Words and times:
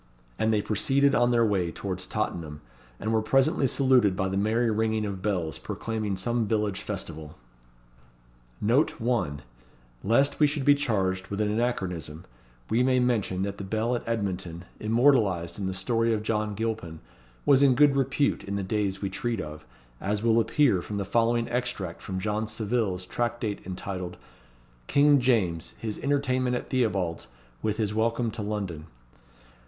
And 0.39 0.51
they 0.51 0.63
proceeded 0.63 1.13
on 1.13 1.29
their 1.29 1.45
way 1.45 1.71
towards 1.71 2.07
Tottenham, 2.07 2.61
and 2.99 3.13
were 3.13 3.21
presently 3.21 3.67
saluted 3.67 4.15
by 4.15 4.29
the 4.29 4.35
merry 4.35 4.71
ringing 4.71 5.05
of 5.05 5.21
bells, 5.21 5.59
proclaiming 5.59 6.17
some 6.17 6.47
village 6.47 6.81
festival. 6.81 7.37
NOTE: 8.59 8.95
Lest 10.03 10.39
we 10.39 10.47
should 10.47 10.65
be 10.65 10.73
charged 10.73 11.27
with 11.27 11.39
an 11.39 11.51
anachronism, 11.51 12.25
we 12.71 12.81
may 12.81 12.99
mention 12.99 13.43
that 13.43 13.59
the 13.59 13.63
Bell 13.63 13.95
at 13.95 14.01
Edmonton, 14.07 14.65
immortalized 14.79 15.59
in 15.59 15.67
the 15.67 15.71
story 15.75 16.11
of 16.15 16.23
John 16.23 16.55
Gilpin, 16.55 16.99
was 17.45 17.61
in 17.61 17.75
good 17.75 17.95
repute 17.95 18.43
in 18.43 18.55
the 18.55 18.63
days 18.63 19.03
we 19.03 19.09
treat 19.11 19.39
of, 19.39 19.67
as 19.99 20.23
will 20.23 20.39
appear 20.39 20.81
from 20.81 20.97
the 20.97 21.05
following 21.05 21.47
extract 21.49 22.01
from 22.01 22.17
John 22.19 22.47
Savile's 22.47 23.05
Tractate 23.05 23.63
entitled, 23.67 24.17
King 24.87 25.19
James, 25.19 25.75
his 25.77 25.99
Entertainment 25.99 26.55
at 26.55 26.71
Theobald's, 26.71 27.27
with 27.61 27.77
his 27.77 27.93
Welcome 27.93 28.31
to 28.31 28.41
London. 28.41 28.87